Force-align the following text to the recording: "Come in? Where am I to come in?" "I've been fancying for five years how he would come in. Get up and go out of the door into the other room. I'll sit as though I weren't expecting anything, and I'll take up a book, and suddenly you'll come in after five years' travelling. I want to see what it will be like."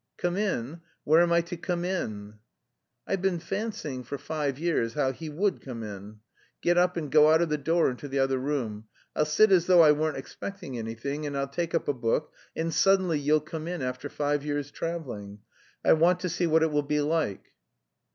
"Come 0.17 0.35
in? 0.35 0.81
Where 1.03 1.21
am 1.21 1.31
I 1.31 1.41
to 1.41 1.55
come 1.55 1.85
in?" 1.85 2.39
"I've 3.05 3.21
been 3.21 3.37
fancying 3.37 4.03
for 4.03 4.17
five 4.17 4.57
years 4.57 4.95
how 4.95 5.11
he 5.11 5.29
would 5.29 5.61
come 5.61 5.83
in. 5.83 6.21
Get 6.63 6.75
up 6.75 6.97
and 6.97 7.11
go 7.11 7.29
out 7.29 7.39
of 7.43 7.49
the 7.49 7.57
door 7.59 7.87
into 7.91 8.07
the 8.07 8.17
other 8.17 8.39
room. 8.39 8.85
I'll 9.15 9.25
sit 9.25 9.51
as 9.51 9.67
though 9.67 9.81
I 9.81 9.91
weren't 9.91 10.17
expecting 10.17 10.75
anything, 10.75 11.27
and 11.27 11.37
I'll 11.37 11.47
take 11.47 11.75
up 11.75 11.87
a 11.87 11.93
book, 11.93 12.33
and 12.55 12.73
suddenly 12.73 13.19
you'll 13.19 13.41
come 13.41 13.67
in 13.67 13.83
after 13.83 14.09
five 14.09 14.43
years' 14.43 14.71
travelling. 14.71 15.41
I 15.85 15.93
want 15.93 16.19
to 16.21 16.29
see 16.29 16.47
what 16.47 16.63
it 16.63 16.71
will 16.71 16.81
be 16.81 17.01
like." 17.01 17.51